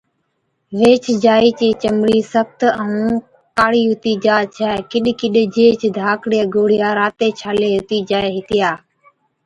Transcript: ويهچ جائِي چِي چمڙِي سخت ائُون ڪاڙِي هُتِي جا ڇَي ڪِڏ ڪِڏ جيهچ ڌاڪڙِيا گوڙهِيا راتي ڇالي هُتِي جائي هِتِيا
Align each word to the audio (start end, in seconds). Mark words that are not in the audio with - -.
ويهچ 0.77 1.05
جائِي 1.23 1.51
چِي 1.59 1.69
چمڙِي 1.81 2.19
سخت 2.33 2.59
ائُون 2.81 3.09
ڪاڙِي 3.57 3.81
هُتِي 3.89 4.13
جا 4.25 4.35
ڇَي 4.55 4.71
ڪِڏ 4.89 5.05
ڪِڏ 5.19 5.35
جيهچ 5.55 5.81
ڌاڪڙِيا 5.97 6.43
گوڙهِيا 6.53 6.89
راتي 6.99 7.27
ڇالي 7.39 7.69
هُتِي 7.77 7.97
جائي 8.09 8.29
هِتِيا 8.37 8.69